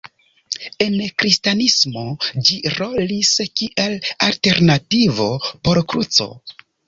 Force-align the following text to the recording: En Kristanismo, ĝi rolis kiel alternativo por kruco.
En 0.85 0.93
Kristanismo, 1.23 2.05
ĝi 2.47 2.57
rolis 2.77 3.33
kiel 3.59 3.93
alternativo 4.29 5.31
por 5.69 5.83
kruco. 5.93 6.29